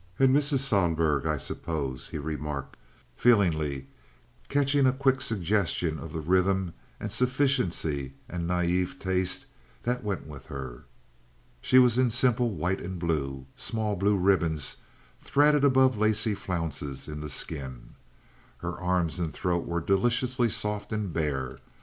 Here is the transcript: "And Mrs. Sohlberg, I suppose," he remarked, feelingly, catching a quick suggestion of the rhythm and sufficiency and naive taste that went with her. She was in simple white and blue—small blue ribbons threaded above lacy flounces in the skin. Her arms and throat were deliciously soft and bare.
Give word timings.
"And 0.17 0.35
Mrs. 0.35 0.61
Sohlberg, 0.61 1.27
I 1.27 1.37
suppose," 1.37 2.09
he 2.09 2.17
remarked, 2.17 2.75
feelingly, 3.15 3.85
catching 4.49 4.87
a 4.87 4.93
quick 4.93 5.21
suggestion 5.21 5.99
of 5.99 6.11
the 6.11 6.21
rhythm 6.21 6.73
and 6.99 7.11
sufficiency 7.11 8.15
and 8.27 8.47
naive 8.47 8.97
taste 8.97 9.45
that 9.83 10.03
went 10.03 10.25
with 10.25 10.47
her. 10.47 10.85
She 11.61 11.77
was 11.77 11.99
in 11.99 12.09
simple 12.09 12.49
white 12.49 12.81
and 12.81 12.97
blue—small 12.97 13.95
blue 13.97 14.17
ribbons 14.17 14.77
threaded 15.21 15.63
above 15.63 15.99
lacy 15.99 16.33
flounces 16.33 17.07
in 17.07 17.21
the 17.21 17.29
skin. 17.29 17.93
Her 18.57 18.79
arms 18.79 19.19
and 19.19 19.31
throat 19.31 19.67
were 19.67 19.81
deliciously 19.81 20.49
soft 20.49 20.91
and 20.91 21.13
bare. 21.13 21.59